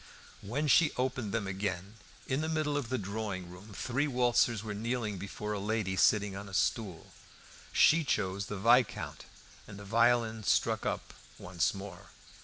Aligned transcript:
When 0.41 0.67
she 0.67 0.91
opened 0.97 1.31
them 1.31 1.45
again, 1.45 1.97
in 2.25 2.41
the 2.41 2.49
middle 2.49 2.75
of 2.75 2.89
the 2.89 2.97
drawing 2.97 3.51
room 3.51 3.71
three 3.71 4.07
waltzers 4.07 4.63
were 4.63 4.73
kneeling 4.73 5.19
before 5.19 5.53
a 5.53 5.59
lady 5.59 5.95
sitting 5.95 6.35
on 6.35 6.49
a 6.49 6.55
stool. 6.55 7.13
She 7.71 8.03
chose 8.03 8.47
the 8.47 8.57
Viscount, 8.57 9.25
and 9.67 9.77
the 9.77 9.85
violin 9.85 10.41
struck 10.43 10.87
up 10.87 11.13
once 11.37 11.75
more. 11.75 12.07